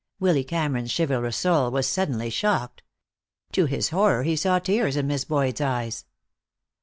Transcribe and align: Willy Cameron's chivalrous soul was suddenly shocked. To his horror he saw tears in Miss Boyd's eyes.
Willy 0.19 0.43
Cameron's 0.43 0.89
chivalrous 0.97 1.37
soul 1.37 1.69
was 1.69 1.85
suddenly 1.87 2.31
shocked. 2.31 2.81
To 3.51 3.67
his 3.67 3.89
horror 3.89 4.23
he 4.23 4.35
saw 4.35 4.57
tears 4.57 4.95
in 4.97 5.05
Miss 5.05 5.25
Boyd's 5.25 5.61
eyes. 5.61 6.05